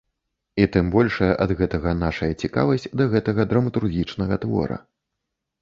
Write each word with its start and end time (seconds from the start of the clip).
І 0.61 0.63
тым 0.75 0.87
большая 0.95 1.29
ад 1.45 1.51
гэтага 1.59 1.93
наша 1.99 2.29
цікавасць 2.45 2.89
да 3.03 3.07
гэтага 3.15 3.47
драматургічнага 3.53 4.35
твора. 4.47 4.83